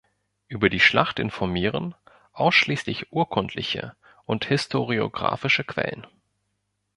Über 0.47 0.71
die 0.71 0.79
Schlacht 0.79 1.19
informieren 1.19 1.93
ausschließlich 2.31 3.11
urkundliche 3.11 3.95
und 4.25 4.45
historiographische 4.45 5.63
Quellen. 5.63 6.07